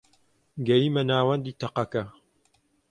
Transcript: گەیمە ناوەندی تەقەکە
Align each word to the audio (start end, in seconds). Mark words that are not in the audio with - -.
گەیمە 0.67 1.01
ناوەندی 1.09 1.57
تەقەکە 1.61 2.03